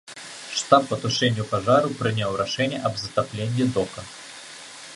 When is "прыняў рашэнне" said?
1.99-2.77